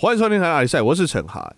[0.00, 1.56] 欢迎收听《台阿里赛》，我是陈涵。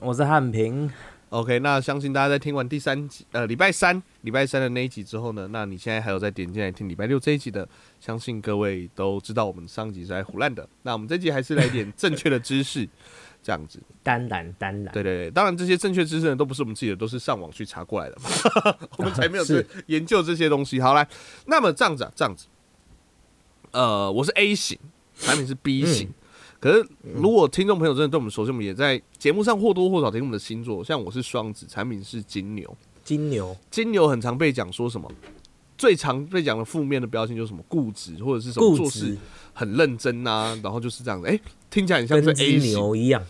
[0.00, 0.90] 我是汉平。
[1.28, 7.68] OK，那相信大家在听完第三集，呃，礼拜三礼拜三的那一集之后呢，那你现在还有在点进来听礼拜六这一集的，
[8.00, 10.66] 相信各位都知道我们上集是在胡乱的。
[10.80, 12.88] 那我们这集还是来点正确的知识，
[13.44, 13.78] 这样子。
[14.02, 20.80] 当然，当然，对对对，当然这些正确知识呢都不是我们自己的，都是上网去查过来的嘛， 我们才没有 去研究这些东西。
[20.80, 21.06] 好来，
[21.44, 22.46] 那么这样子啊，这样子，
[23.72, 24.78] 呃，我是 A 型，
[25.18, 26.08] 产品是 B 型。
[26.62, 30.84] 可是，如果听众朋友真的对我们熟悉，我们也在节目上或多或少听我们的星座。
[30.84, 32.76] 像我是双子，产品是金牛。
[33.02, 35.10] 金牛金牛很常被讲说什么？
[35.76, 39.18] 最常被讲的负面的标签就是什么固执，或者是什么做事，
[39.52, 41.26] 很认真啊，然后就是这样子。
[41.26, 41.36] 哎、
[41.68, 43.20] 听起来很像是 A 牛一样。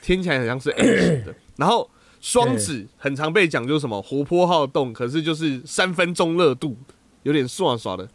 [0.00, 1.34] 听起来很像是 A 型的。
[1.56, 1.90] 然后
[2.22, 6.74] 双子很常被讲就是什么活泼好动，可是就是三分钟热度，
[7.24, 8.08] 有点耍耍的。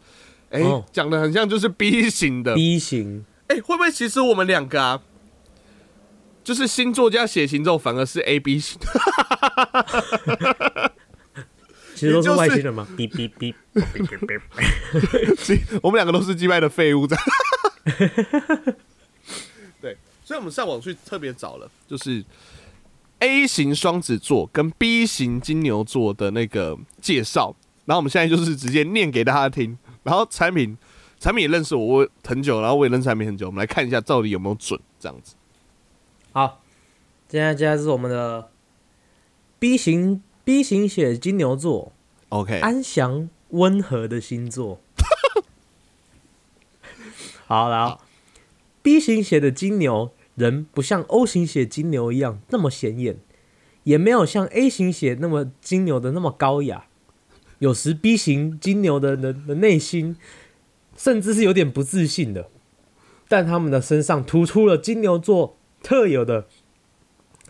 [0.50, 2.56] 哎、哦讲的很像就是 B 型的。
[2.56, 5.02] B 型，哎、会不会其实我们两个啊，
[6.42, 8.78] 就是星座加血型之后反而是 A B 型？
[11.94, 12.86] 其实都是外星人嘛。
[12.96, 13.54] B B B，
[15.80, 17.24] 我们两个都是击败的废物，这样。
[19.80, 22.24] 对，所以我们上网去特别找了，就是
[23.20, 29.78] A 型双子座跟 B 型金牛座的那个介绍，然后我们现在就是直接念给大家听。
[30.02, 30.76] 然后产品，
[31.24, 35.34] 产品也认识我我很久，然后我也认识产品很久，我们来看一下到底有没有准，这样子。
[36.32, 36.60] 好，
[37.30, 38.50] 现在现在是我们的
[39.58, 41.92] B 型 B 型血金牛座
[42.28, 44.78] ，OK，安详温和的星座。
[47.48, 47.98] 好，然后
[48.82, 53.16] B 型血的金牛人不像 O 型血金牛一样那么显眼，
[53.84, 56.84] 也没有像 A 型血那么金牛的那么高雅。
[57.60, 60.18] 有时 B 型金牛的人的内心
[61.04, 62.48] 甚至是有点不自信的，
[63.28, 66.46] 但他们的身上突出了金牛座特有的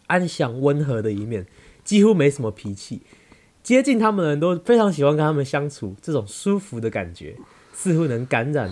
[0.08, 1.46] 安详温和的一面，
[1.84, 3.02] 几乎没什么脾气。
[3.62, 7.36] 接近他们的人都非常喜欢跟他们相处，这种舒服的感觉
[7.72, 8.68] 似乎能感染，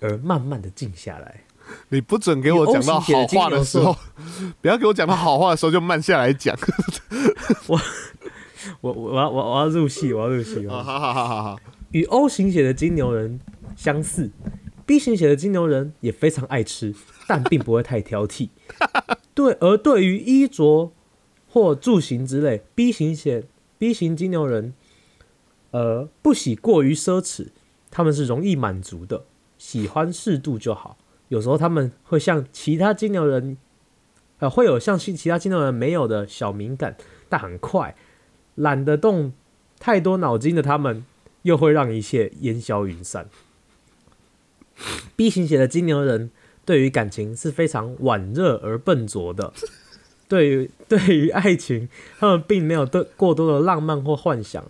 [0.00, 1.42] 而慢慢的静下来。
[1.90, 3.96] 你不准给我讲到好话的时候，
[4.60, 6.58] 不要给我讲到好话的时候就慢下来讲。
[7.68, 7.80] 我
[8.80, 10.66] 我我要我我要入戏，我要入戏。
[10.66, 11.60] 我要入戏好好好好好，
[11.92, 13.40] 与 O 型血的金牛人
[13.76, 14.30] 相似
[14.84, 16.94] ，B 型血的金牛人也非常爱吃，
[17.28, 18.48] 但并不会太挑剔。
[19.34, 20.90] 对，而对于衣着
[21.48, 23.44] 或住行之类，B 型血
[23.78, 24.72] B 型金牛人，
[25.70, 27.48] 呃，不喜过于奢侈，
[27.90, 29.26] 他们是容易满足的，
[29.58, 30.96] 喜欢适度就好。
[31.28, 33.58] 有时候他们会像其他金牛人，
[34.38, 36.96] 呃，会有像其其他金牛人没有的小敏感，
[37.28, 37.94] 但很快，
[38.54, 39.32] 懒得动
[39.78, 41.04] 太多脑筋的他们，
[41.42, 43.28] 又会让一切烟消云散。
[45.16, 46.30] B 型血的金牛人
[46.64, 49.52] 对于感情是非常晚热而笨拙的，
[50.28, 51.88] 对于对于爱情，
[52.18, 54.64] 他们并没有对过多的浪漫或幻想，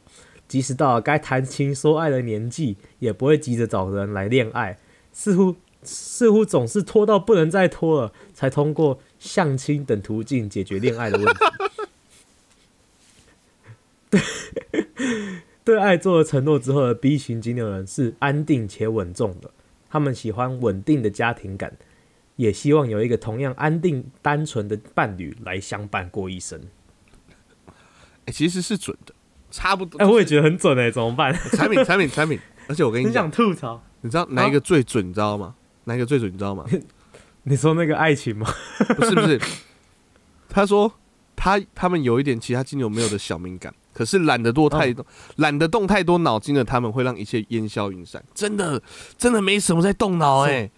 [0.46, 4.78] 即使到了该谈情说爱的年纪，也不会急着找人来恋爱，
[5.12, 11.34] 似乎似乎总是拖到不能再拖了，才通过相亲等途径解决恋爱的问题。
[14.10, 14.20] 对
[15.64, 19.50] 对爱做了承诺之后的 B 型金牛人是安定且稳重的，
[19.96, 21.74] 他们喜欢稳定的家庭感，
[22.36, 26.60] 也希望有一个同样安定、单纯的伴侣来相伴过一生。
[28.26, 29.14] 哎、其实是准的，
[29.50, 29.98] 差不多。
[29.98, 31.32] 哎、我也觉得很准哎、怎么办？
[31.32, 33.82] 产品产品产品，而且我跟你讲很想，吐槽。
[34.02, 35.08] 你知道哪一个最准？
[35.08, 35.54] 你知道吗？
[35.84, 36.30] 哪一个最准？
[36.30, 36.66] 你知道吗？
[37.44, 38.46] 你说那个爱情吗？
[38.98, 39.40] 不是不是，
[40.50, 40.92] 他说
[41.34, 48.22] 他他们有一点其他金牛没有的小敏感，可是懒得多太多懒、得动太多脑筋的他们会让一切烟消云散。
[48.34, 48.82] 真的
[49.16, 50.70] 真的没什么在动脑哎、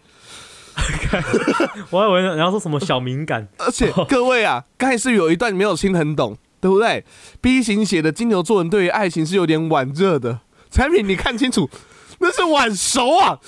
[1.91, 7.05] 我还以为你要说什么小敏感， 而且各位啊，刚才是有一段没有听很懂，对不对
[7.41, 10.39] ？B 型写的金牛座人对于爱情是有点晚热的。
[10.71, 11.69] 产品你看清楚，
[12.21, 13.39] 那是晚熟啊，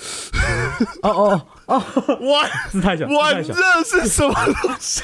[1.03, 1.83] 哦哦哦，
[2.19, 3.41] 晚是太小，晚。
[3.41, 3.53] 热
[3.85, 5.01] 是什么东西？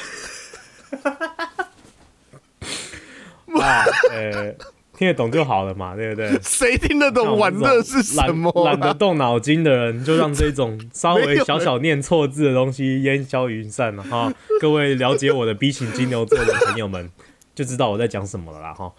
[3.60, 4.54] 啊，呃，
[4.96, 6.38] 听得懂就好了嘛，对不对？
[6.42, 14.32] 谁听得懂晚热是什么啊、懒懒得动脑筋的人，就让这种稍微小小念错字的东西烟消云散了哈。
[14.60, 17.10] 各位了解我的 B 型金牛座的朋友们，
[17.54, 18.92] 就知道我在讲什么了啦哈。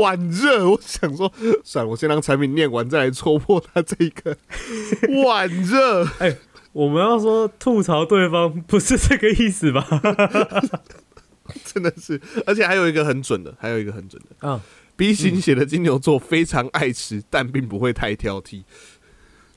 [0.00, 1.30] 晚热，我想说，
[1.64, 4.36] 算了，我先让产品念完，再来戳破他这个
[5.24, 6.06] 晚热。
[6.72, 9.86] 我们要说吐槽对方，不是这个意思吧？
[11.64, 14.28] 真的是，而且还有一个很准的，还有一个很准的。
[14.42, 14.58] 嗯
[14.96, 18.62] ，B 型血的金牛座非常爱吃，但并不会太挑剔。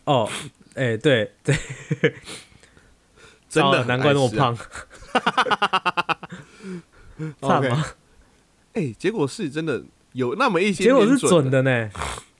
[0.05, 0.29] 哦，
[0.75, 1.55] 哎、对对，
[3.49, 4.55] 真的难怪那么胖，
[7.41, 7.85] 惨 OK 吗？
[8.73, 9.83] 哎、结果是真的
[10.13, 11.89] 有那么一些结果是点准的呢。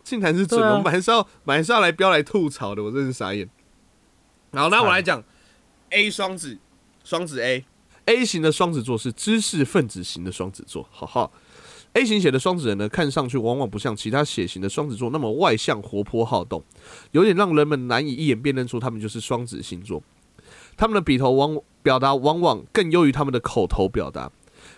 [0.04, 3.50] 竟然是准的，对啊我们本来是要本来是要来标来吐槽的，我真是傻眼。
[4.54, 5.24] 好，那我来讲
[5.90, 6.60] A 双子，
[7.04, 7.66] 双子 A
[8.06, 11.30] A 型的双子座是知识分子型的双子座，哈哈。
[11.94, 16.62] A 型血的双子人呢，看上去往往不像其他血型的双子座那么外向、活泼、好动，
[17.12, 20.04] 有点让人们难以一眼辨认出他们就是双子星座。
[20.75, 24.30] 他们的笔头往表达往往更优于他们的口头表达。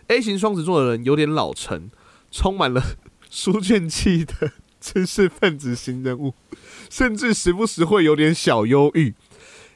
[0.08, 1.90] A 型双子座的人有点老成，
[2.30, 2.82] 充满了
[3.30, 6.36] 书卷气的知识分子型人物，
[6.90, 9.16] 甚至时不时会有点小忧郁。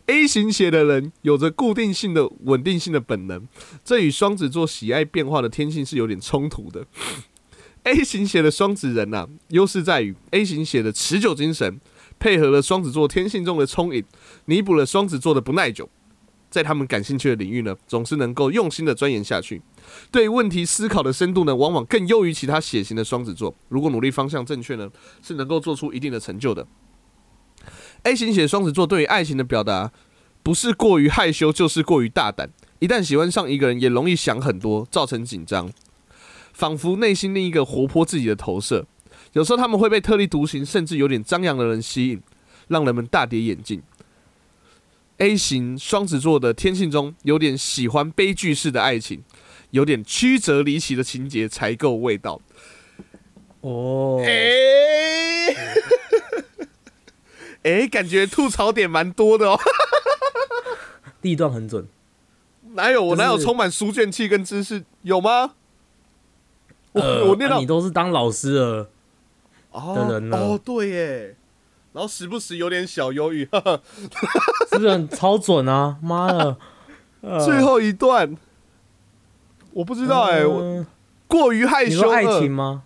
[0.08, 3.48] A 型血的人有着固定性的、稳定性的本能，
[3.84, 6.86] 这与双子座喜爱变化的天性是有点冲突的。
[7.84, 11.80] A 型血的双子人呐、优势在于 A 型血的持久精神，
[12.20, 14.04] 配合了双子座天性中的聪颖，
[14.46, 15.90] 弥补了双子座的不耐久。
[16.50, 19.62] 在他们感兴趣的领域呢，总是能够用心的钻研下去。
[20.12, 23.56] 对问题思考的深度呢，往往更优于其他血型的双子座。
[23.70, 24.90] 如果努力方向正确呢，
[25.24, 26.68] 是能够做出一定的成就的。
[28.04, 29.92] A 型血双子座对于爱情的表达，
[30.42, 32.50] 不是过于害羞，就是过于大胆。
[32.80, 35.72] 一旦喜欢上一个人，也容易想很多，造成紧张，
[36.52, 38.88] 仿佛内心另一个活泼自己的投射。
[39.34, 42.22] 有时候他们会被特立独行，甚至有点张扬的人吸引，
[42.70, 43.82] 让人们大跌眼镜。
[45.18, 49.24] A 型双子座的天性中有点喜欢悲剧式的爱情，
[49.70, 52.42] 有点曲折离奇的情节才够味道。
[53.62, 55.54] 哦，哎、
[57.64, 59.60] 哎，感觉吐槽点蛮多的哦。
[61.22, 61.88] 第一段很准。
[62.74, 65.54] 哪有我哪有充满书卷气跟知识有吗？
[66.94, 68.90] 我、呃我念到啊你都是当老师了，
[69.72, 71.36] 哦的人了哦，对耶，
[71.94, 73.46] 然后时不时有点小忧郁。
[73.46, 73.82] 呵呵
[74.70, 75.98] 是不是很超准啊？
[76.04, 76.58] 妈的！
[77.22, 78.36] 呃最后一段
[79.74, 80.86] 我不知道哎、我嗯
[81.28, 81.92] 过于害羞。
[81.92, 82.84] 你说爱呃情吗？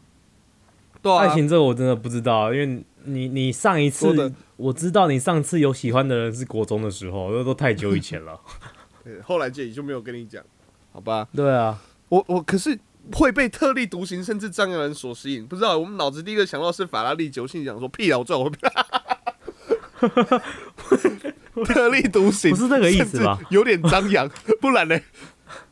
[1.02, 8.40] 对啊，爱情这个我真的不知道，因为你你上一次我知道你上次有喜欢的人是国中的时候，那都太久以前了。
[9.04, 10.44] 对后来姐就没有跟你讲，
[10.92, 11.28] 好吧？
[11.36, 11.80] 对啊，
[12.10, 12.80] 我我可是
[13.14, 18.52] 会被特立独行甚至张扬人所吸引，不知道我们脑子第一个想到是法拉利酒，性讲说屁啊，我最好会
[21.66, 24.30] 特立独行，不是这个意思吧有点张扬，
[24.60, 25.00] 不然呢？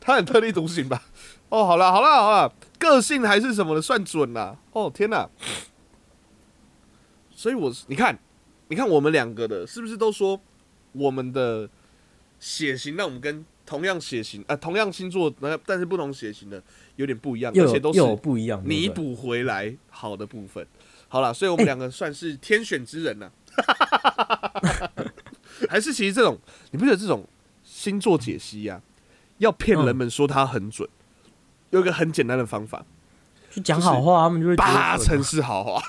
[0.00, 1.02] 他很特立独行吧？
[1.48, 4.56] 哦，好了好了好了，个性还是什么的算准啦。
[4.72, 5.28] 哦天哪！
[7.30, 8.18] 所以我你看，
[8.74, 10.40] 你看我们两个的，是不是都说
[10.90, 11.70] 我们的
[12.40, 16.60] 血型让我们跟同样血型呃同样星座，那但是不同血型的
[16.96, 20.66] 有点不一样，又而且都是不一样，弥补回来好的部分。
[21.06, 21.66] 好了，所以我们哎。
[21.66, 23.30] 两个算是天选之人呢、
[25.70, 26.36] 还是其实这种
[26.72, 27.24] 你不觉得这种
[27.62, 28.82] 星座解析呀、
[29.38, 30.88] 要骗人们说它很准，
[31.70, 32.84] 有一个很简单的方法，
[33.52, 35.80] 去讲好话，他们就会八成是好话，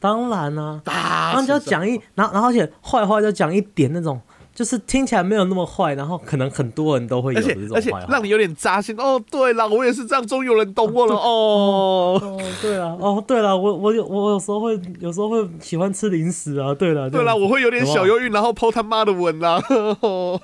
[0.00, 0.92] 当然啊，八
[1.28, 4.20] 然后你就要讲一，然后然后而且坏话就讲一点那种，
[4.54, 8.06] 就是听起来没有那么坏，然后可能很多人都会有这种而且坏话。
[8.10, 9.20] 让你有点扎心哦。
[9.30, 12.18] 对了，我也是这样，终于有人懂我了哦。
[12.22, 19.60] 哦，对了，哦，对了，我我有我有时候会有时候会喜欢吃零食啊，对了，对了，我会有点小忧郁，然后抛他妈的吻 啦。
[19.68, 20.38] 对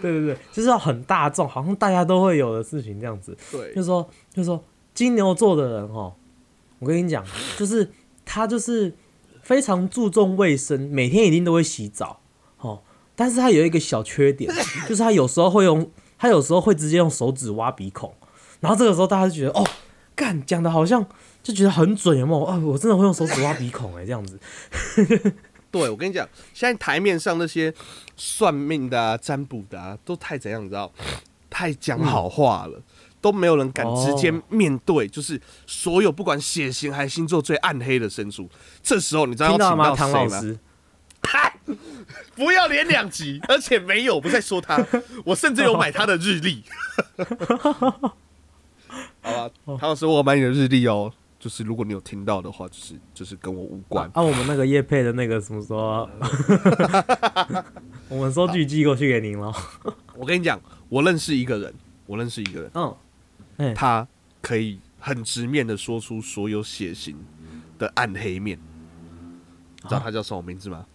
[0.00, 3.36] 对对，就是要很大众，好像大家都会有的事情这样子。
[3.52, 4.62] 对就，是说，就是说，
[4.94, 6.12] 金牛座的人哦，
[6.80, 7.24] 我跟你讲，
[7.56, 7.88] 就是
[8.24, 8.94] 他就是
[9.42, 12.20] 非常注重卫生，每天一定都会洗澡
[12.58, 12.82] 哦。
[13.16, 14.52] 但是他有一个小缺点，
[14.88, 18.14] 就是他有时候会用，他有时候会直接用手指挖鼻孔，
[18.60, 19.66] 然后这个时候大家就觉得，哦，
[20.14, 21.04] 干讲的好像
[21.42, 22.44] 就觉得很准，有没有？
[22.44, 24.38] 哦，我真的会用手指挖鼻孔哎，这样子。
[25.70, 27.74] 对，我跟你讲，现在台面上那些
[28.16, 30.90] 算命的啊、占卜的啊，都太怎样，你知道？
[31.50, 32.82] 太讲好话了，
[33.24, 38.46] 都没有人敢直接哦面对，就是所有不管血型还是星座最暗黑的申诉。
[38.82, 40.12] 这时候你知道要请听到谁吗？
[40.12, 40.58] 老师？
[42.36, 44.86] 不要连两集，而且没有，我不在说他，
[45.24, 46.62] 我甚至有买他的日历。
[49.22, 51.10] 好吧，唐老师，我有买你的日历哦。
[51.40, 54.06] 就是如果你有听到的话，就是就是跟我无关。
[54.12, 56.06] 啊，我们那个叶配的那个什么时候？
[58.08, 59.50] 我们收据寄过去给您了。
[60.14, 62.94] 我跟你讲，我认识一个人，我认识一个人，嗯，
[63.74, 64.06] 他
[64.40, 67.16] 可以很直面的说出所有血型
[67.78, 68.58] 的暗黑面。
[69.82, 70.86] 你知道他叫什么名字吗？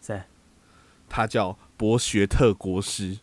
[0.00, 0.22] 谁？
[1.08, 3.18] 他叫博学特国师。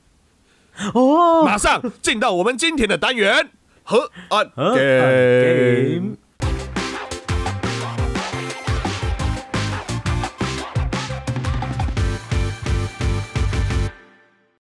[0.94, 3.52] 哦，马上进到我们今天的单元
[3.84, 6.18] 河岸河岸 game。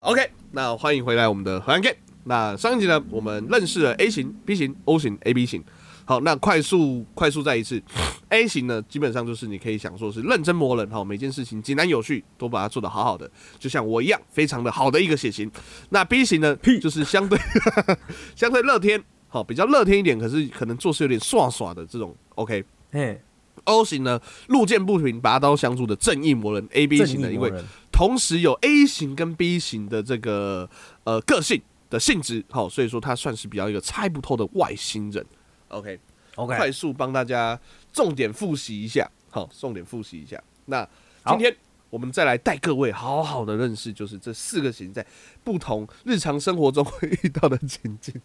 [0.01, 1.95] game 那欢迎回来我们的荷兰 game。
[2.25, 5.63] 那上一集呢，我们认识了 A 型、B 型、O 型、AB 型。
[6.03, 7.81] 好，那快速快速再一次
[8.29, 15.49] ，A 型呢，基本上就是你可以想说是认真磨人，好，每件事情井然有序，都把它做得好好的，就像我一样，非常的好的一个血型。
[15.89, 17.39] 那 B 型呢，就是相对
[18.35, 22.13] 相对乐天，好，比较乐天一点，可是可能做事有点耍耍的这种。
[22.35, 23.21] OK，嘿
[23.63, 27.53] ，O 型呢，路见不平拔刀相助的正义魔人；AB 型的，因为
[27.91, 30.67] 同时有 A 型跟 B 型的这个
[31.03, 31.61] 呃个性
[31.91, 35.23] 的性质，好，所以说他算是比较一个猜不透的外星人。
[35.67, 35.99] OK，
[36.33, 37.59] 快 OK，快速帮大家
[37.93, 40.41] 重点复习一下，好，重点复习一下。
[40.65, 40.87] 那
[41.27, 41.55] 今天
[41.89, 45.05] 我们再来带各位好好的认识，就是这四个型在
[45.43, 48.15] 不同日常生活中 会遇到的情境。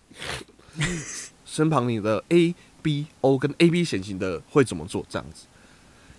[1.45, 5.05] 身旁你的 A、B、O 跟 AB 显型的会怎么做？
[5.09, 5.47] 这样子。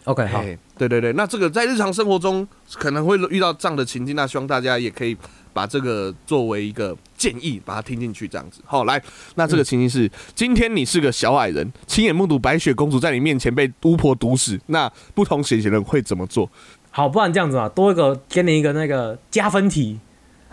[0.05, 5.15] OK，好，嘿对对对，那这个在日常生活中可能会遇到这样的情境，那希望大家也可以
[5.57, 8.61] 把这个作为一个建议，把它听进去，这样子。
[8.63, 9.01] 好，来，
[9.33, 16.47] 那这个情形是：今天你是个小矮人，亲眼目睹白雪公主在你面前被巫婆毒死，那不同血型人会怎么做？
[16.91, 19.99] 好，不然这样子啊，多一个给你一个那个加分题，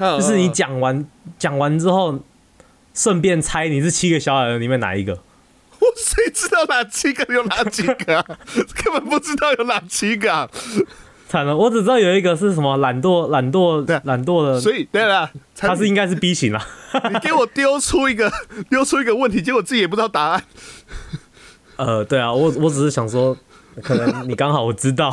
[0.00, 1.06] 就就是你讲完
[1.38, 2.18] 讲完之后，
[2.94, 5.12] 顺便猜你是七个小矮人里面哪一个。
[5.84, 8.24] 我谁知道哪七个有哪几个、啊？
[8.82, 10.48] 根本不知道有哪七个、啊。
[11.34, 16.64] 惨了，我只知道有一个是什么懒惰懒惰懒惰的，所以对了，他是应该是 B 型啦。
[17.10, 18.30] 你给我丢出一个
[18.70, 20.44] 丢出一个问题，结果自己也不知道答案。
[21.74, 23.36] 呃，对啊，我我只是想说，
[23.82, 25.12] 可能你刚好我知道，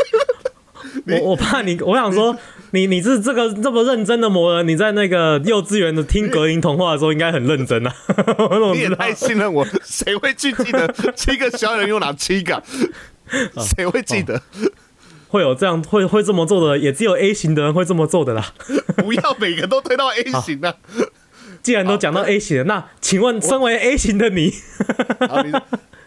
[1.06, 2.34] 我我怕你，我想说
[2.70, 7.94] 你你是这个这么认真的魔人，你在那个幼稚园的听格林童话的时候应该很认真啊。
[8.72, 12.62] 你也太信任我，谁会去记得七个小人有哪七个啊？
[13.62, 14.40] 谁会记得？
[15.30, 18.52] 会有这样会会这么做的，也只有 A 型的人会这么做的啦。
[18.98, 20.74] 不要每个都推到 A 型啊！
[21.62, 24.52] 既然都讲到 A 型了，那请问身为 A 型的你，
[25.28, 25.52] 好，你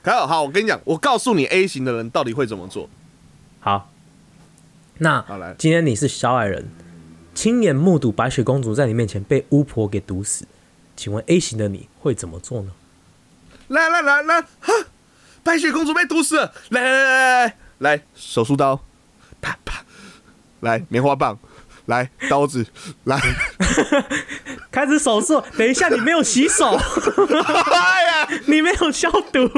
[0.03, 2.89] 好好，我跟你讲，我告诉你 A 型的人到底会怎么做。
[3.60, 3.89] 好，
[4.98, 6.70] 那好来今天你是小矮人，
[7.34, 10.46] 亲眼目睹白雪公主在你面前被巫婆给毒死，
[10.96, 12.72] 请问 A 型的你会怎么做呢？
[13.70, 14.74] 来来来来，哈！
[15.44, 16.53] 白雪公主被毒死了！
[16.70, 18.84] 来来来来来，来手术刀，
[19.43, 19.83] 啪啪，
[20.62, 21.38] 来棉花棒，
[21.88, 22.65] 来刀子，
[23.03, 23.19] 来，
[24.71, 29.45] 开始手术，等一下你没有洗手，哎呀，你没有消毒，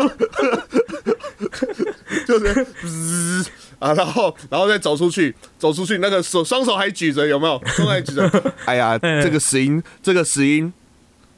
[2.25, 2.65] 就是
[3.77, 7.61] 啊，然后然后再走出去，走出去，那个手双手还举着，有没有？
[7.67, 8.53] 双手还举着。
[8.65, 10.73] 哎呀，这个死因，这个死因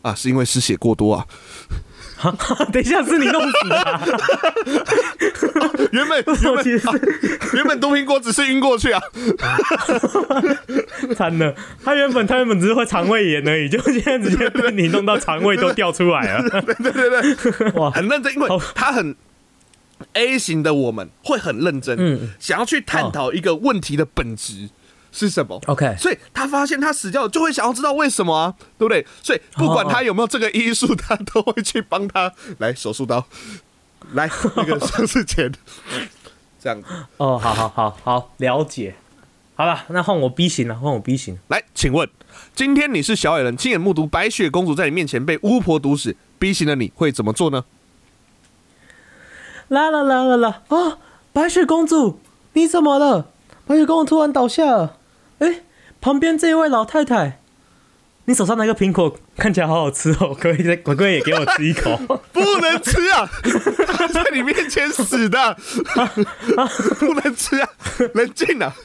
[0.03, 1.25] 啊，是因为失血过多啊。
[2.73, 4.01] 等一下是你弄死的啊、
[5.91, 6.65] 原 本原本、
[7.53, 9.01] 原本毒苹果只是晕过去啊。
[11.15, 16.49] 惨了，他原本他原本只是会肠胃炎而已，就现在直接被你弄到肠胃都掉出来了。
[16.49, 19.15] 对对对，哇，很认真，因为他很
[20.13, 24.69] A 型的我们会很认真，嗯想要去探讨一个问题的本质
[25.17, 25.59] 是什么。
[25.65, 29.05] OK，所以他发现他死掉了，就会想要知道为什么啊，对不对？
[29.23, 33.25] 所以不管他有没有这个医术，他都会去帮他来手术刀，
[34.13, 35.51] 来那个手术钳，
[36.61, 36.87] 这样子。
[37.17, 38.95] 哦，好好好好，了解。
[39.55, 41.39] 好了，那换我 B 型了，换我 B 型。
[41.47, 42.07] 来，请问，
[42.53, 47.65] 今天你是小矮人，亲眼目睹白雪公主在你面前被巫婆毒死，B 型的你会怎么做呢？
[49.69, 50.61] 啦啦啦啦啦！
[50.67, 50.99] 啊，
[51.33, 52.19] 白雪公主，
[52.53, 53.31] 你怎么了？
[53.65, 54.96] 白雪公主突然倒下了。
[55.39, 55.61] 哎、
[56.01, 57.39] 旁边这一位老太太，
[58.25, 61.95] 你手上那个苹果看起来好好吃哦，可以再可不可以也给我吃一口？
[62.33, 63.29] 不能吃啊！
[63.87, 65.57] 他在你面前死的，
[66.99, 67.69] 不能吃啊！
[68.13, 68.75] 冷静啊！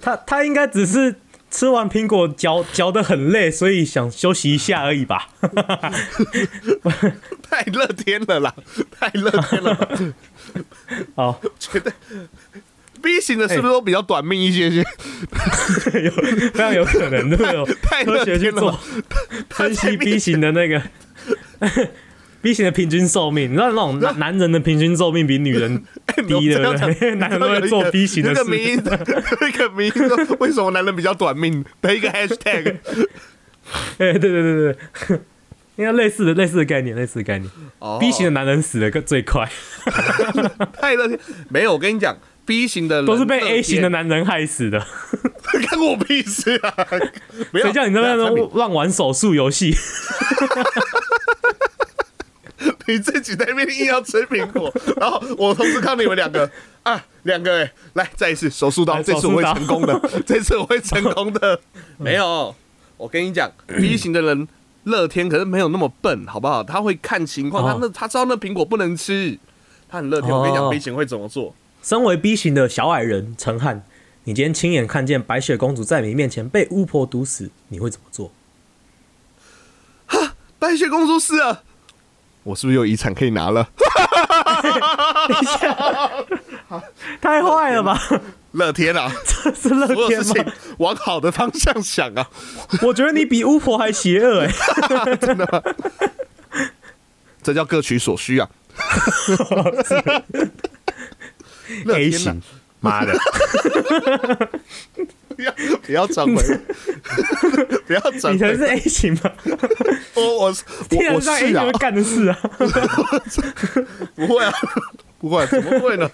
[0.00, 1.16] 他他应该只是
[1.50, 5.28] 吃完苹果嚼嚼得很累，所以想休息一下而已吧。
[7.42, 8.54] 太乐天了啦，
[8.90, 9.88] 太乐天了吧。
[11.16, 11.92] 好，觉得
[13.06, 14.78] B 型的是不是都比较短命一些些？
[16.02, 17.74] 有非常有可能，对不对？
[17.80, 18.76] 太科学去做！
[19.50, 20.82] 分析 B 型的那个
[22.42, 25.84] B 型的平均寿命，你知道那种男男人的平均寿命比女人
[26.26, 27.14] 低的，对？
[27.14, 28.72] 男人都会做 B 型的那个名事。
[28.72, 28.82] 音，
[29.40, 32.74] 那个名说为什么男人比较短命的一个 hashtag。
[33.98, 35.20] 哎，对对对对对，
[35.76, 37.48] 应该类似的类似的概念，类似的概念。
[37.78, 39.48] 哦 B 型的男人死的更最快，
[40.80, 41.16] 太乐天，
[41.48, 44.78] 没有，我跟你讲，B 型的人都是被 A 型的，男人害死的。
[45.68, 46.74] 干我屁事啊！
[47.52, 49.74] 谁叫你在那边乱玩手术游戏？
[52.88, 56.48] 你自己在那边硬要吃苹果，然后我同时看到你们两个
[56.84, 61.60] 啊，两个哎，来再一次手术刀，这次我会成功的，这次我会成功的。
[61.98, 62.54] 没有，
[62.96, 64.46] 我跟你讲，B 型的人
[64.84, 66.62] 乐天可是没有那么笨，好不好？
[66.62, 69.36] 他会看情况，哦他那他知道那苹果不能吃，
[69.88, 70.30] 他很乐天。
[70.32, 71.54] 我跟你讲哦，B 型会怎么做？
[71.86, 73.84] 身为 B 型的小矮人陈汉，
[74.24, 78.32] 你今天亲眼看见白雪公主在你面前被巫婆毒死，你会怎么做？
[80.58, 81.62] 白雪公主死了，
[82.42, 83.68] 我是不是有遗产可以拿了？
[87.22, 87.96] 太坏了吧！
[88.50, 89.08] 乐天啊，
[89.44, 90.34] 这是乐天吗？
[90.78, 92.28] 往好的方向想啊！
[92.82, 94.50] 我觉得你比巫婆还邪恶哎、
[95.18, 95.76] 真的
[97.44, 98.50] 这叫各取所需啊。
[101.84, 102.42] 乐 A 天啊型，
[102.80, 103.12] 妈的！
[105.36, 106.32] 不要不要转回，
[107.86, 108.34] 不要转。
[108.34, 109.32] 你才是 A 型吧？
[110.14, 110.52] 我我
[110.88, 112.38] 天我我 A 是啊型会，干的事啊！
[114.14, 114.52] 不会啊，
[115.18, 116.10] 不会，怎么会呢？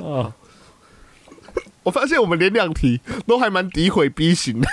[0.00, 0.32] 哦，
[1.84, 4.68] 我发现我们连两题都还蛮诋毁 B 型的。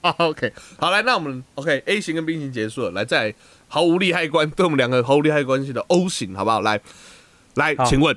[0.00, 3.34] 啊，OK，好来，那我们 OK，A 型跟 B 型结束了，来再来
[3.68, 6.60] 毫无利害关对我们两个毫无利害关系的 O 型，好不好？
[6.62, 6.80] 来，
[7.54, 8.16] 来，请问，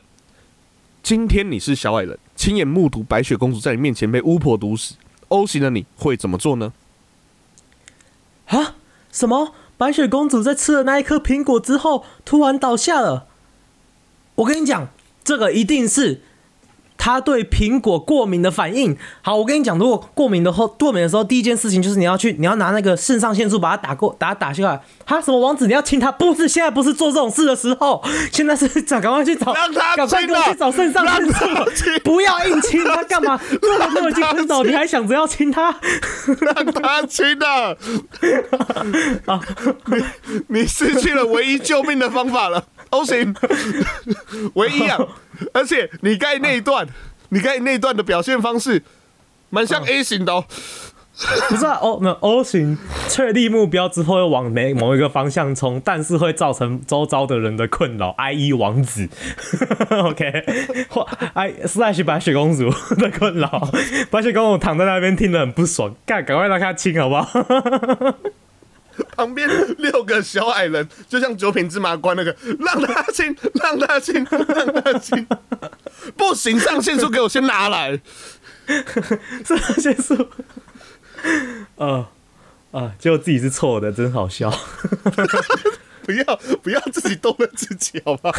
[1.03, 4.95] 今天你是小矮人，亲眼目睹白雪公主在你面前被巫婆毒死
[5.27, 6.73] ，O 型的你会怎么做呢？
[8.47, 8.75] 啊？
[9.11, 9.53] 什么？
[9.77, 13.27] 白雪公主在吃了那一颗苹果之后，突然倒下了？
[14.35, 14.89] 我跟你讲，
[15.23, 16.21] 这个一定是
[17.01, 18.95] 她对苹果过敏的反应。
[19.23, 24.79] 好，我跟你讲，如果过敏的后过敏的时候，第一件事情就是你要去，你要拿那个肾上腺素把它打过，把它打下来。
[25.03, 26.11] 他，什么王子你要亲他？
[26.11, 31.45] 不是，现在不是做这种事的时候，现在是找赶快去找，让他赶快去找肾上腺素
[32.03, 33.35] 不要硬亲他干嘛？
[33.59, 35.75] 做人都已经昏倒，你还想着要亲他？
[36.39, 37.77] 让他亲的。
[39.87, 40.03] 你
[40.61, 43.35] 你失去了唯一救命的方法了，O 型，
[44.53, 44.99] 唯一啊！
[45.53, 46.87] 而且你盖那一段，
[47.29, 48.83] 你盖那一段的表现方式，
[49.49, 50.45] 蛮像 A 型的哦。
[51.49, 52.77] 不是啊，O 那 O 型
[53.09, 58.53] 确立目标之后又往每某一个方向冲，但是会造成周遭的人的困扰，I.E.
[58.53, 59.07] 王子，
[59.91, 60.45] OK，
[60.89, 63.69] 或 I slash 白雪公主 的困扰，
[64.09, 67.27] 白雪公主躺在那边听得很不爽，干，赶快让她亲好不好？
[69.15, 75.27] 旁边六个小矮人，就像九品芝麻官那个，让他亲，让他亲，让他亲，
[76.17, 78.01] 不行，上线书给我先拿来。
[79.43, 80.27] 这些数，
[81.75, 82.07] 呃
[82.71, 84.49] 啊，结果自己是错的，真好笑。
[86.03, 88.31] 不要不要自己动了自己，好吧？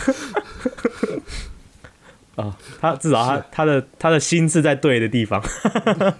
[2.43, 5.41] 啊，他至少他他的他的心是在对的地方，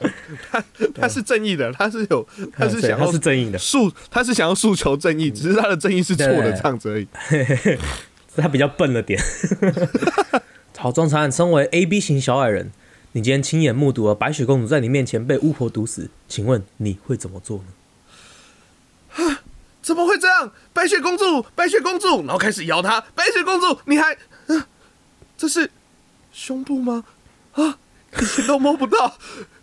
[0.95, 7.09] 他是正义的，他是有，他是想他要是正义的，诉，他是想要诉求正义，只是他的正义是错的对这样子而已。
[8.37, 9.21] 他比较笨了点。
[10.79, 12.73] 好，庄长，身为 A B 型小矮人，
[13.13, 17.59] 你今天亲眼目睹了白雪公主在你面前被巫婆毒死，请问你会怎么做
[19.19, 19.39] 呢？
[19.83, 20.51] 怎么会这样？
[20.73, 23.01] 白雪公主，白雪公主，然后开始摇她。
[23.15, 24.67] 白雪公主，你还，啊、
[25.37, 25.71] 这是
[26.33, 27.05] 胸部吗？
[27.53, 27.79] 啊，
[28.21, 29.17] 以前都摸不到。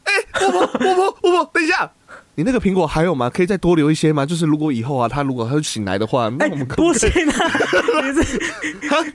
[0.03, 1.91] 哎、欸，摸摸摸摸摸，等一下，
[2.39, 3.29] 你那个苹果还有吗？
[3.29, 4.25] 可以再多留一些吗？
[4.25, 7.33] 就是如果以后啊，他如果他醒来的话，那哎、我们可不行啊！
[8.01, 8.39] 你是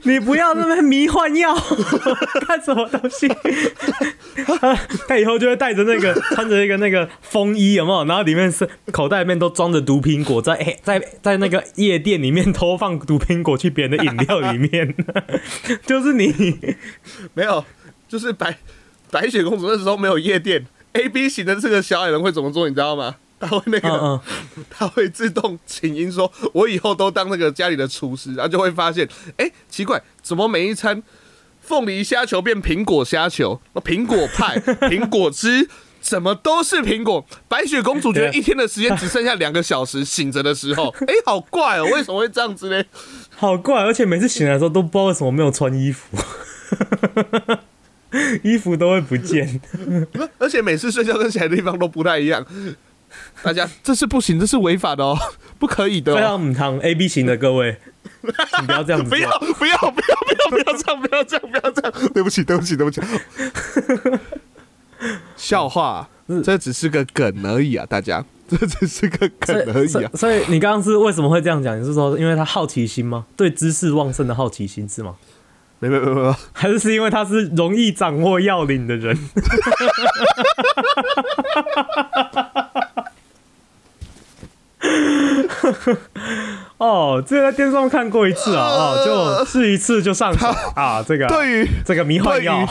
[0.03, 1.55] 你不要那么迷幻药，
[2.47, 3.27] 干什么东西？
[5.07, 8.05] 他以后就会带着那个穿着一个那个风衣，有没有？
[8.05, 14.93] 然后里面是口袋里面都装着毒苹果，在哎在在那个夜店里面偷放毒苹果去别人的饮料里面，
[15.87, 16.35] 就是你。
[17.33, 17.65] 没有，
[18.07, 18.55] 就是白
[19.09, 20.63] 白雪公主那时候没有夜店
[20.95, 22.67] ，A B 型的这个小矮人会怎么做？
[22.67, 23.15] 你知道吗？
[23.39, 24.19] 他会那个，嗯
[24.69, 31.03] 他会自动请缨说，我以后都当那个家里的厨师，然后就会发现，哎、奇怪，怎么每一餐
[31.61, 35.69] 凤梨虾球变苹果虾球，苹果派、 苹果汁。
[36.01, 37.25] 怎么都是苹果？
[37.47, 42.83] 白雪公主觉得一天的时间只剩下两个小时，醒着的时候，哎、好怪哦，为什么会这样子呢？
[43.35, 46.15] 好怪，而且每次醒来的时候都不知道为什么没有穿衣服，
[48.43, 49.59] 衣服都会不见。
[50.39, 52.45] 而且每次睡觉跟起来的地方都不太一样。
[53.41, 55.17] 大家这是不行，这是违法的哦，
[55.57, 56.27] 不可以的非哦！
[56.27, 57.77] 常母汤 A B 型的各位，
[58.59, 59.17] 你不要这样子做。
[59.17, 61.93] 不要不要不要不要不要这样，不要这样，不要这样！
[62.13, 63.01] 对不起对不起对不起，
[65.37, 66.09] 笑话，
[66.43, 70.11] 这只是个梗而已啊，大家，这只是个梗而已啊。
[70.15, 71.79] 所以你刚刚是为什么会这样讲？
[71.79, 73.25] 你是说因为他好奇心吗？
[73.37, 75.15] 对知识旺盛的好奇心是吗？
[75.89, 79.17] 没没没没没，还是是因为他是容易掌握要领的人？
[86.77, 92.67] 哦，这个在电视上看过一次啊， 哦，就试一次就上手啊，这个对于这个迷幻药，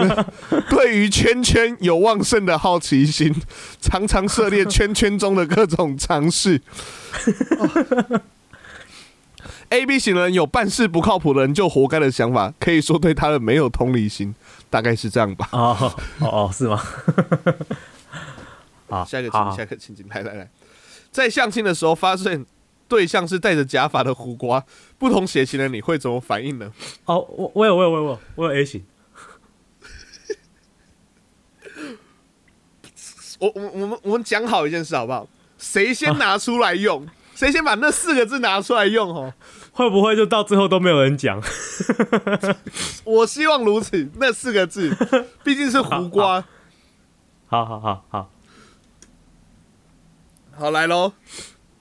[0.70, 3.34] 对于圈圈有旺盛的好奇心，
[3.80, 6.62] 常常涉猎圈圈中的各种尝试。
[9.70, 14.34] A B 型人有办事不靠谱的人就活该的想法，可以说对他人没有同理心，
[14.68, 15.48] 大概是这样吧。
[15.52, 16.82] 哦哦哦，是吗？
[18.90, 20.50] 好，下一个好情，下一个情景，来来来，
[21.12, 22.44] 在相亲的时候发现
[22.88, 24.64] 对象是戴着假发的胡瓜，
[24.98, 26.72] 不同血型的你会怎么反应呢？
[27.04, 28.84] 哦，我我有我有我有我有我有 A 型，
[33.38, 35.28] 我我我们我们讲好一件事好不好？
[35.56, 37.06] 谁先拿出来用，
[37.36, 39.32] 谁先把那四个字拿出来用哦。
[39.72, 41.40] 会不会就到最后都没有人讲？
[43.04, 44.94] 我希望如此，那四个字，
[45.44, 46.44] 毕竟是胡瓜。
[47.46, 48.30] 好好好好，
[50.52, 51.12] 好来喽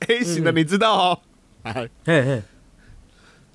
[0.07, 1.19] ，A 型的你知道哦。
[1.63, 2.43] 哎，嘿嘿，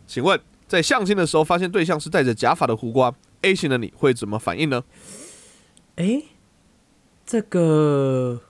[0.06, 4.84] 请问在相亲的时候发现对象是戴着假发的胡瓜，A 型的你会怎么反应呢？
[5.96, 6.22] 哎，
[7.24, 8.40] 这个，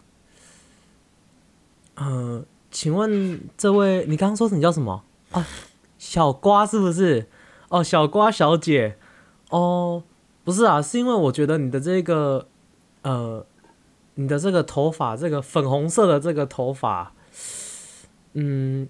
[1.94, 5.46] 呃，请问这位，你刚刚说你叫什么啊？
[6.06, 7.26] 小瓜是不是？
[7.70, 8.98] 哦，小瓜小姐，
[9.48, 10.02] 哦，
[10.44, 12.46] 不是啊，是因为我觉得你的这个，
[13.02, 13.44] 呃，
[14.16, 17.14] 你的这个头发，这个粉红色的这个头发，
[18.34, 18.86] 嗯，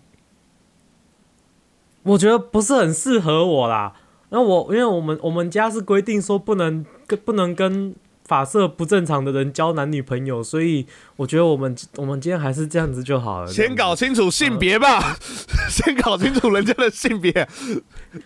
[2.03, 3.95] 我觉得不是很适合我啦。
[4.31, 7.95] 那我因为我们我们家是规定说不能跟不能跟
[8.27, 13.47] 发色不正常的人交男女朋友，所以我觉得我们我们今天还是这样子就好了。
[13.47, 15.17] 先搞清楚性别吧，
[15.71, 17.49] 先搞清楚人家的性别。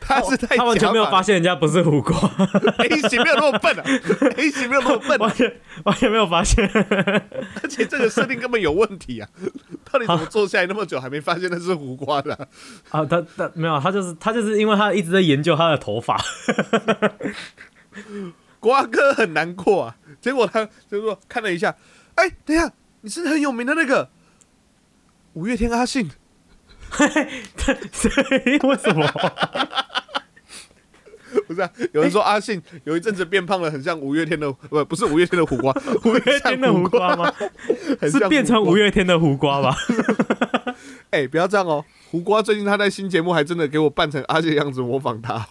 [0.00, 2.16] 他是太他完全没有发现现人家不是胡瓜
[2.78, 3.82] ，A 型没有那么笨啊
[4.36, 6.66] ，A 型没有那么笨、啊，完全完全没有发现。
[7.62, 9.28] 而且这个设定根本有问题啊！
[9.84, 16.18] 到底怎么坐下来那么久还没发现那是胡瓜的啊、啊，他他没有，他就是他就是因为他一直在研究他的头发，
[18.60, 19.96] 瓜哥很难过啊。
[20.20, 21.76] 结果他就说看了一下，
[22.16, 24.10] 哎、等一下，你是很有名的那个
[25.34, 26.10] 五月天阿信，
[26.98, 29.06] 对，为什么？
[31.46, 31.70] 不是啊？
[31.92, 35.72] 有人说阿信有一阵子变胖了，很像五月天的，不不是五月天的胡瓜，
[36.04, 37.32] 五 五月天的胡瓜吗？
[38.00, 39.76] 很像是变成五月天的胡瓜吧？
[41.10, 41.84] 哎、不要这样哦！
[42.10, 45.48] 胡瓜最近他在新节目还真的给我扮成阿信的样子模仿他，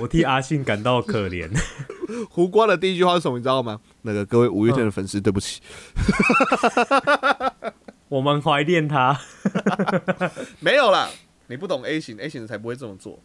[0.00, 1.48] 我替阿信感到可怜。
[2.30, 3.36] 胡瓜的第一句话是什么？
[3.36, 3.80] 你知道吗？
[4.02, 5.60] 那个各位五月天的粉丝，对不起，
[8.08, 9.18] 我们怀念他
[10.60, 11.10] 没有啦，
[11.48, 13.18] 你不懂 A 型，A 型的才不会这么做。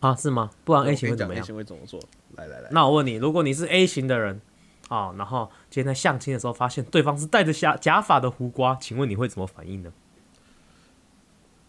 [0.00, 0.14] 啊？
[0.16, 0.50] 是吗？
[0.64, 1.44] 不然 A 型，A 会怎么样？
[1.44, 2.00] 型会怎么做？
[2.36, 4.40] 来来来，那我问你，如果你是 A 型的人
[4.88, 9.92] 啊，然后今天在相亲的时候发现对方是戴着假假发的胡瓜，请问你会怎么反应呢？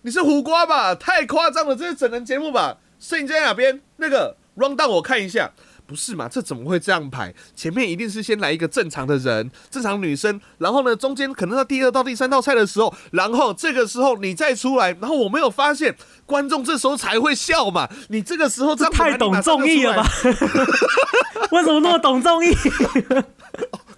[0.02, 0.94] 你是胡瓜吧？
[0.96, 2.78] 太夸张了，这是整人节目吧？
[3.00, 3.82] 摄影机在哪边？
[3.98, 5.52] 那个 round down 我看一下。
[5.88, 6.28] 不是嘛？
[6.28, 7.32] 这怎么会这样排？
[7.56, 17.88] 前面一定是先来一个正常的人，正常女生，然后呢，中间可能到第二到第三道菜的时候，然后这个时候你再出来，然后我没有发现，观众这时候才会笑嘛。
[18.10, 20.10] 你这个时候这太懂综艺了吧？
[21.54, 22.52] 为什么那么懂综艺？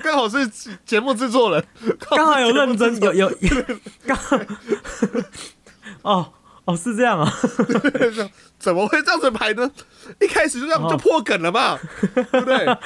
[0.03, 0.45] 刚好是
[0.85, 1.65] 节目制作人，
[2.09, 3.63] 刚好有认真，有有有
[4.05, 4.37] 刚好
[6.01, 6.33] 哦
[6.67, 7.33] 哦是这样啊，
[8.59, 9.71] 怎么会这样子排呢？
[10.21, 11.79] 一开始就这样就破梗了嘛，
[12.13, 12.77] 对不对？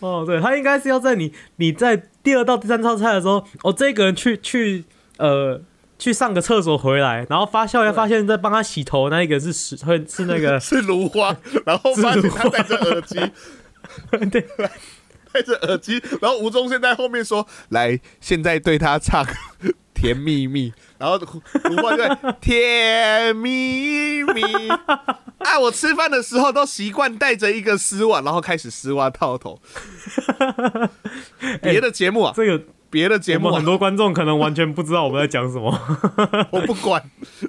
[0.00, 4.84] 哦对他应该是要在你你在第二道第三道菜的时候，哦这个人去去
[5.16, 5.62] 呃。
[6.02, 13.16] 去上个厕所回来，然后发笑一下，发现在帮他洗头那一个是是会是那个 是芦花，然后发现他戴着耳机，
[14.30, 14.46] 对
[15.30, 19.26] 戴着耳机，然后吴宗宪在后面说：“来，现在对他唱
[19.92, 24.68] 甜蜜蜜。”然后芦花就在甜蜜蜜
[25.38, 25.58] 啊！
[25.58, 29.58] 我吃饭的时候都习惯带着一个丝袜，然后开始丝袜套头。
[31.62, 35.74] 别的节目啊，这个别的节目很，多观众可能完全不知道我们在讲什么。
[36.52, 37.02] 我不管，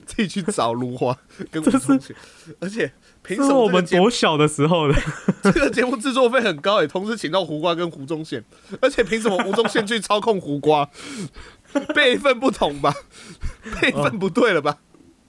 [0.06, 1.14] 自己去找芦花
[1.52, 2.16] 跟吴宗宪。
[2.62, 2.90] 而且
[3.22, 4.96] 凭什这是我们多小的时候的，
[5.44, 8.42] 这个节目制作费很高诶，同时请到胡瓜跟胡宗宪，
[8.80, 10.90] 而且凭什么吴宗宪去操控胡瓜？
[11.96, 12.94] 辈分不同吧？
[13.82, 14.78] 辈分不对了吧？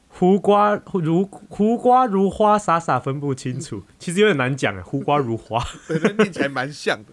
[0.08, 5.64] 胡瓜如胡瓜如花，傻傻分不清楚，其实有点难讲哎，胡瓜如花。
[6.18, 7.12] 念起来蛮像的。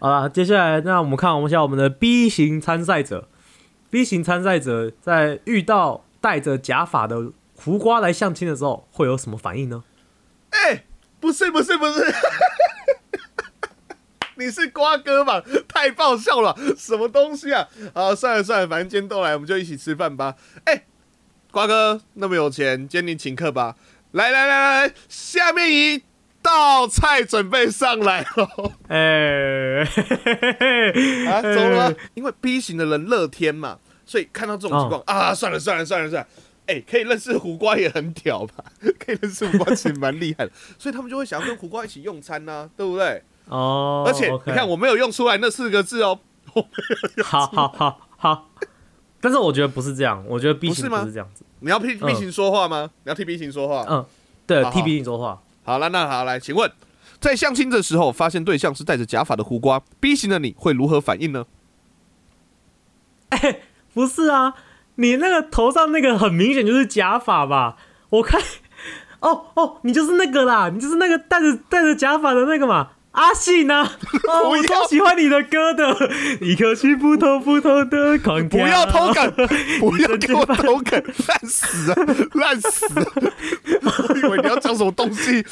[0.00, 3.28] 好了，接下来那我们看我们一下我们的 B 型参赛者
[3.90, 9.84] ，B 型参赛者在遇到戴着假发的胡瓜来相亲的时候，会有什么反应呢？
[10.50, 10.84] 哎、
[11.20, 12.14] 不是不是不是，
[14.44, 15.42] 你是瓜哥吧？
[15.68, 17.68] 太爆笑了，什么东西啊？
[17.94, 20.34] 啊，算了算了，反正今天都来，我们就一起吃饭吧。
[20.64, 20.84] 哎、
[21.50, 23.76] 瓜哥那么有钱，今天你请客吧。
[24.12, 26.02] 来来来来，下面一
[26.42, 28.72] 道菜准备上来喽。
[28.88, 29.82] 哎、
[31.30, 31.96] 啊，走了吗？
[32.14, 36.28] 因为 B 型的人乐天嘛，所以看到这种情况、啊，算了算了算了算了。
[36.66, 38.64] 哎、可以认识胡瓜也很屌吧？
[38.98, 43.22] 可以认识胡瓜其实蛮厉害的，所以他们就会想要跟胡瓜一起用餐呐、对不对？
[43.48, 46.18] 哦，而且你看，我没有用出来那四个字哦。
[47.24, 48.50] 好好好好，
[49.20, 51.44] 但是我觉得不是这样，我觉得 B 型不是这样子。
[51.60, 52.90] 你要替 B 嗯型说话吗？
[53.04, 53.86] 你要替 B 型说话？
[53.88, 54.04] 嗯，
[54.46, 55.40] 对替 B 型说话。
[55.64, 56.70] 好了，那好来，请问，
[57.20, 61.46] 在相亲的时候发现对象是戴着假发的胡瓜，B 型的你会如何反应呢？
[63.30, 63.60] 哎
[63.94, 64.54] 不是啊，
[64.96, 67.76] 你那个头上那个很明显就是假发吧？
[68.10, 68.40] 我看，
[69.20, 72.90] 哦哦，你就是那个啦，你就是那个戴着戴着假发的那个嘛。
[73.12, 73.92] 阿信呢、啊？
[74.28, 78.58] 哦，我超喜欢你的歌的， 一颗心扑通扑通的狂不。
[78.58, 79.32] 要偷梗，
[79.80, 81.96] 不要给我偷梗，烂死啊，
[82.34, 83.12] 烂死了！
[83.82, 85.44] 我以为你要讲什么东西，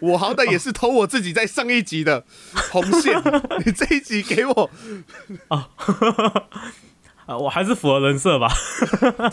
[0.00, 2.24] 我好歹也是偷我自己在上一集的
[2.70, 3.20] 红线，
[3.64, 4.70] 你这一集给我，
[5.48, 5.68] 啊，
[7.38, 8.48] 我还是符合人设吧。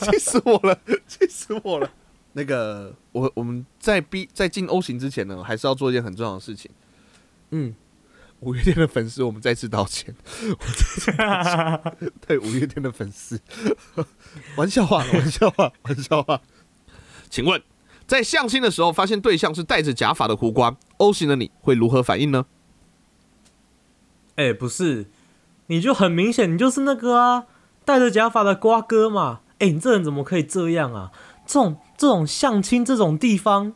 [0.01, 0.77] 气死我了，
[1.07, 1.89] 气死我了！
[2.33, 6.71] 那个，我我们在 B 在进 O 型之前呢，还是要做一件很重要的事情。
[7.51, 7.75] 嗯，
[8.39, 10.15] 五月天的粉丝，我们再次道歉。
[10.41, 13.39] 我再次道歉对五月天的粉丝，
[14.57, 16.41] 玩笑话，玩笑话，玩笑话。
[17.29, 17.61] 请问，
[18.07, 22.47] 在相亲的时候发现对象是戴着假发的胡瓜，O 型的你会如何反应呢？
[24.35, 25.05] 哎、不是，
[25.67, 27.45] 你就很明显，你就是那个啊，
[27.85, 29.41] 戴着假发的瓜哥嘛。
[29.59, 31.11] 哎、你这人怎么可以这样啊？
[31.45, 33.71] 这种这种相亲这种地方，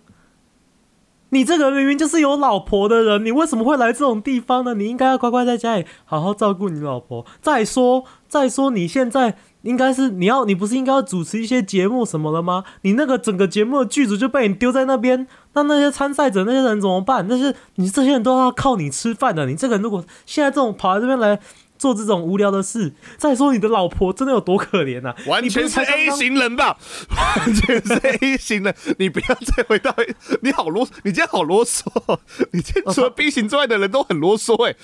[1.30, 4.74] 你这个明明就是有老婆的人，你为什么会来这种地方呢？
[4.74, 7.26] 你应该要乖乖在家里好好照顾你老婆。
[7.42, 12.66] 再说，再说，你现在应该是你要，你不是应该要主持一些节目什么的吗？
[12.82, 17.26] 你那个整个节目的剧组就被你丢在那边，那那些参赛者那些人怎么办？
[17.30, 19.46] 那是你这些人都要靠你吃饭的。
[19.46, 21.40] 你这个人如果现在这种跑来这边来
[21.78, 25.16] 做这种无聊的事，再说你的老婆真的有多可怜呐、啊？
[25.28, 26.78] 完全是 A 型人吧？
[27.10, 29.96] 完全是 A 型人， 你不要再回到
[30.42, 32.20] 你好啰，你今天好啰嗦哦，
[32.52, 34.76] 你今天除了 B 型之外的人都很啰嗦哎。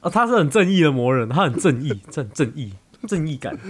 [0.00, 2.72] 哦，他是很正义的魔人，他很正义， 正正义，
[3.06, 3.58] 正义感。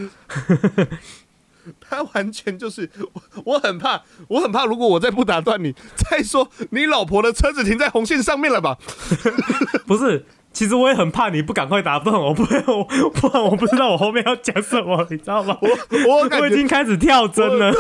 [1.78, 8.78] 他完全就是我，我很怕，我很怕，如果我再不打断你，再说你老婆的车子停在红线上面了吧？
[9.86, 12.84] 不是，其实我也很怕你不赶快打断我，不然我
[13.14, 15.56] 不然我不知道我后面要讲什么，你知道吗？
[15.60, 15.68] 我
[16.08, 17.72] 我我已觉经开始跳针了。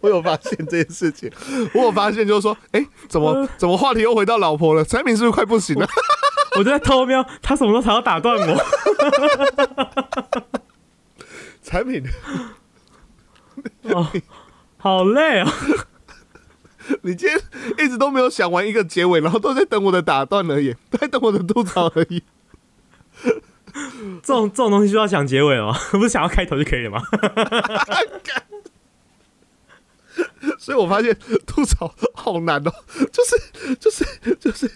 [0.00, 1.30] 我有发现这件事情，
[1.74, 4.84] 我有发现就是说，哎、怎么怎么话题又回到老婆了？
[4.84, 5.88] 产品是不是快不行了？
[6.58, 8.64] 我就在偷瞄他什么时候才要打断我。
[11.62, 12.04] 产品，
[13.84, 14.06] 哦，
[14.78, 15.48] 好累哦。
[17.02, 17.40] 你今天
[17.78, 22.22] 一直都没有想完一个结尾，然后都在等我的打断而已， 都在等我的吐槽而已。
[24.22, 25.76] 这种这种东西就要想结尾吗？
[25.92, 27.02] 不是想要开头就可以了吗？
[30.58, 31.14] 所以我发现
[31.46, 32.72] 吐槽好难哦，
[33.12, 34.04] 就是就是
[34.40, 34.70] 就是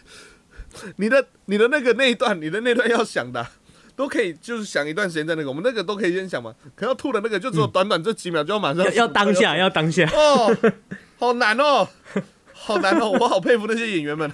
[0.96, 3.50] 你的你的那个那一段，你的那段要想的啊、
[3.96, 6.54] 都可以，就是想一段时间在那个，我们那个都可以先想嘛。
[6.74, 10.04] 可要吐的那个就只有短短这几秒，就要马上要要当下，要当下。
[10.12, 10.54] 哦，
[11.20, 11.86] 好难哦，
[12.54, 14.32] 好难哦，我好佩服那些演员们。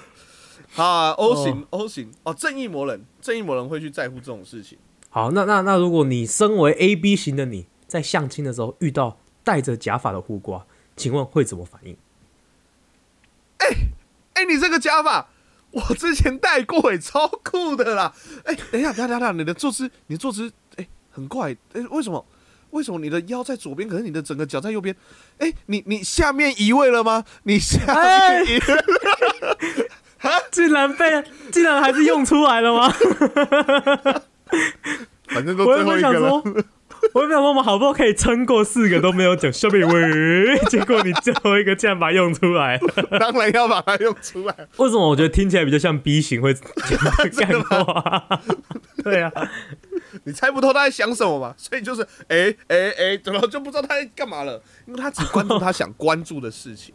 [0.76, 4.78] 啊，O 型 O 型哦，正义魔人，正义魔人会去在乎这种事情。
[5.08, 10.64] 好，那那那如果你身为 A B 型的你，在相亲的时候遇到戴着假发的护瓜，
[10.96, 11.96] 请问会怎么反应？
[14.34, 15.30] 哎、你这个假发，
[15.70, 18.14] 我之前戴过，哎，超酷的啦！
[18.44, 22.24] 哎、等一下，等一下，等一下，你的坐姿，你的坐姿，哎、很怪，哎、为什么？
[22.76, 24.94] 为什么你的腰在左边，可是你的整个脚在右边？
[25.38, 27.24] 哎、你你下面移位了吗？
[27.44, 28.84] 你下哎面移位了，
[30.52, 32.92] 竟然被，竟然还是用出来了吗？
[35.28, 36.64] 反正都我最后一个原本想说了。，
[37.14, 42.80] 我们好不容易可以撑过四个都没有讲下面喂，结果你最后一个竟然把它用出来了。
[43.18, 44.54] 当然要把它用出来。
[44.76, 48.40] 为什么我觉得听起来比较像 B 型会干话？
[49.04, 49.30] 对啊，
[50.24, 51.54] 你猜不透他在想什么嘛？
[51.58, 56.94] 所以就是哎哎哎，然后就不知道他在干嘛了，因为他只关注他想关注的事情，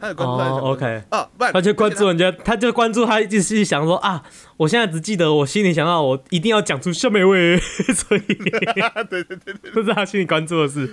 [0.00, 1.02] 他有关注，OK。
[1.10, 4.22] 啊，不然他就关注人家，他就关注他，一直想说啊，
[4.56, 7.58] 我现在只记得我心里想到，我一定要讲出下面一位，
[7.94, 10.92] 所以 对对对对，这是他心里关注的事。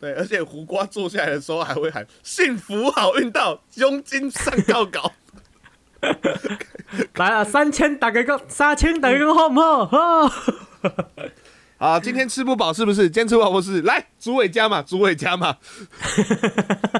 [0.00, 5.12] 对，而且胡瓜坐下来的时候还会喊“幸福好运到，佣金上高高
[7.14, 10.32] 来啊，三千打个个，三千打个个好不好？
[11.78, 12.00] 好，”。
[12.00, 13.02] 今天吃不饱是不是？
[13.02, 13.82] 今天吃不饱不是？
[13.82, 15.56] 来，主委加嘛，主委加嘛，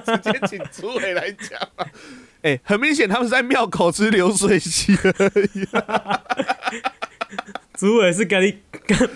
[0.05, 1.87] 直接请主委来加嘛。
[2.43, 5.13] 哎、很明显他们是在庙口吃流水席而
[5.55, 5.67] 已。
[7.77, 8.59] 主委是给你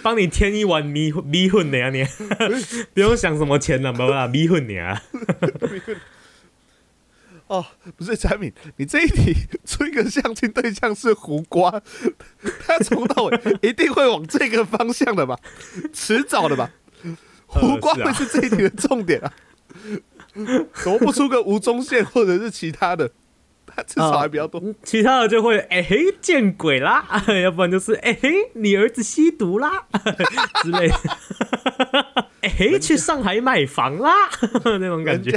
[0.03, 2.05] 帮你添一碗米米粉的呀，你
[2.95, 5.01] 不用想什么钱了，没啦，米粉的啊。
[7.53, 7.67] 哦，
[7.99, 9.35] 不是产品，你这一题
[9.67, 11.71] 出一个相亲对象是胡瓜，
[12.67, 15.39] 他从头到 尾一定会往这个方向的吧，
[15.93, 16.71] 迟早的吧。
[17.47, 19.31] 胡瓜会是这一题的重点啊，
[20.83, 23.11] 怎么不出个吴宗宪或者是其他的？
[23.75, 24.61] 他至少还比较多。
[24.63, 27.07] 嗯其他的就会哎、嘿见鬼啦，
[27.43, 29.87] 要不然就是哎、嘿你儿子吸毒啦
[30.63, 30.95] 之类的，
[32.41, 34.11] 哎、嘿去上海买房啦
[34.65, 35.33] 那种感觉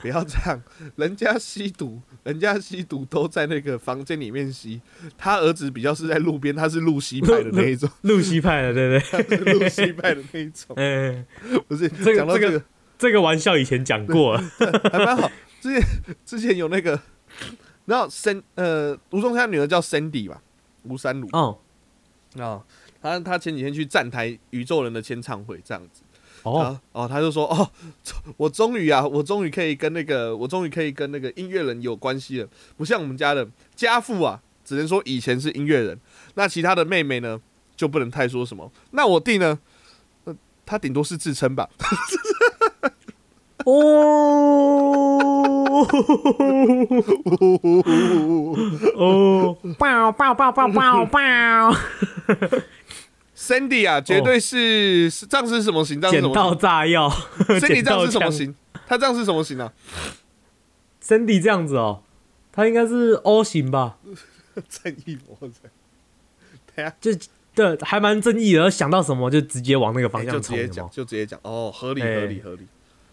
[0.00, 0.62] 不要这样，
[0.96, 4.80] 人家吸毒，人家吸毒都在那个房间里面吸，
[5.18, 9.22] 他儿子比较是在路边，他是路西派的那一种， 露西派的，对不对？
[9.22, 11.26] 他是路西派的那一种，嗯，
[11.68, 12.64] 不是这个讲到这个这个
[12.98, 14.42] 这个玩笑以前讲过了。
[14.90, 15.30] 还蛮好。
[15.60, 15.88] 之前
[16.24, 16.98] 之前有那个，
[17.84, 20.42] 然后森呃吴宗宪女儿叫 Cindy 吧，
[20.84, 21.58] 吴三鲁哦
[22.38, 22.64] 啊，
[23.02, 26.00] 他他前几天去站台宇宙人的签唱会这样子，
[26.42, 27.70] 哦，哦哦，他就说哦，
[28.36, 35.98] 我终于啊，我终于可以跟那个，我终于可以跟那个音乐人有关系了，不像我们家的家父啊，只能说以前是音乐人，
[36.34, 37.40] 那其他的妹妹呢
[37.76, 38.70] 就不能太说什么。
[38.92, 39.58] 那我弟呢，
[40.24, 41.68] 呃，他顶多是自称吧，
[43.66, 45.26] 哦。
[48.96, 51.72] 哦，爆爆爆爆爆爆！
[53.40, 55.98] Sandy 啊，绝对是是这样是什么型？
[55.98, 57.20] 这样是什么 捡到炸药型
[57.58, 58.04] ？Sandy 捡这样。
[58.04, 58.54] 是什么型？
[58.86, 59.72] 他这样是什么型啊
[61.02, 62.02] ？Cindy 这样子哦，
[62.52, 63.96] 他应该是 O 型吧？
[64.68, 65.52] 正义魔人。
[66.74, 67.10] 对啊就
[67.54, 68.70] 对，还蛮正义的。
[68.70, 70.40] 想到什么就直接往那个方向就。
[70.40, 72.66] 直接讲，就直接讲哦，合理哎合理合理。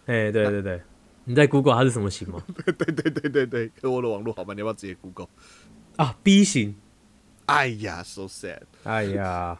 [0.06, 0.80] 哎，对对对，
[1.24, 2.42] 你在 Google 它是什么型吗？
[2.66, 5.28] 对对对对对，可我的网络好吧，你要不要直接 Google？
[5.96, 6.76] 啊，B 型。
[7.46, 8.60] 哎呀，so sad。
[8.84, 9.58] 哎呀，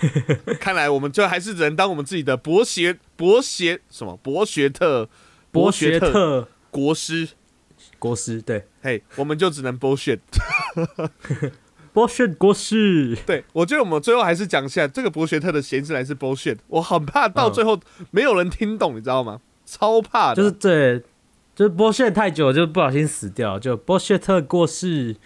[0.58, 5.08] 看来我们就还是只能当我们自己的博学博学什么博学特
[5.50, 7.28] 博学特特国师，
[7.98, 10.20] 国师，对，嘿，我们就只能 bullshit。
[11.92, 13.16] 博学国师。
[13.26, 17.78] 对我觉得我们最后还是讲一下这个博学特的谐音是来自 bullshit，我很怕到最后
[18.10, 19.40] 没有人听懂，你知道吗？
[19.66, 21.02] 超怕的，就是对，
[21.54, 25.16] 就是剥削太久就不小心死掉，就剥削特过世。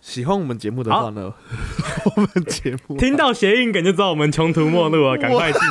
[0.00, 1.34] 喜欢我们节目的话呢，
[2.04, 5.70] 我们节目听到谐音梗就知道我们穷途末路了，赶快进结尾。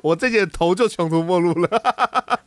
[0.02, 1.68] 我这节头就穷途末路了。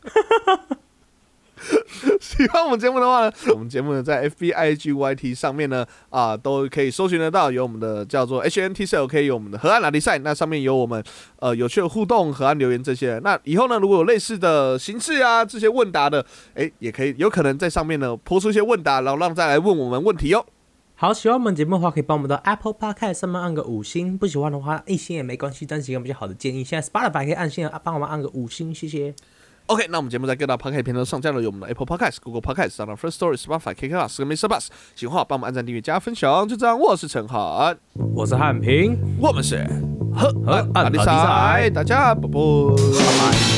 [2.20, 11.02] 喜欢我们节目的话呢，我们节目呢在 FB、IG、YT 上面呢啊都可以搜寻得到，有我们的叫做 HNT C L K，有我们的河岸拉力赛，那上面有我们
[11.40, 13.20] 呃有趣的互动、河岸留言这些。
[13.24, 20.46] 那以后呢，如果有类似的形式啊，这些问答的，诶，也可以有可能在上面呢抛出一些问答，然后让再来问我们问题哦。
[21.00, 26.64] 好，喜欢我们节目的话，可以帮我们到 Apple Podcast 上面按个五星；不喜欢的话，一星也没关系，但是一个比较好的建议。
[26.64, 29.14] 现在 Spotify 可以按星，帮我们按个五星，谢谢。
[29.66, 34.48] OK，那我们节目在各大 Podcast 平台上架了，有我们的 Apple Podcast、Google Podcast、s o u n First Story、Spotify、KK Bus 跟 Mr.
[34.48, 34.66] Bus。
[34.96, 36.48] 喜欢的话，帮我们按赞、订阅、加分享。
[36.48, 37.78] 就这样，我是陈涵，
[38.12, 39.64] 我是汉平，我们是
[40.12, 42.28] 河河岸岸拉力拉力赛，赛大家拜拜。
[42.28, 43.57] 拜拜。